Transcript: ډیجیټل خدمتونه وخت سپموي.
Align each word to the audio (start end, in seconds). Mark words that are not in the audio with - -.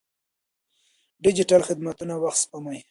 ډیجیټل 1.23 1.61
خدمتونه 1.69 2.13
وخت 2.23 2.39
سپموي. 2.43 2.79